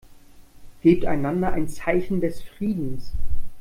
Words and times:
Gebt 0.81 1.05
einander 1.05 1.53
ein 1.53 1.69
Zeichen 1.69 2.21
des 2.21 2.41
Friedens. 2.41 3.13